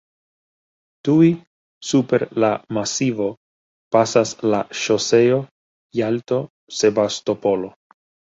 [1.07, 1.27] Tuj
[1.89, 3.27] super la masivo
[3.97, 5.39] pasas la ŝoseo
[6.01, 7.71] Jalto-Sebastopolo.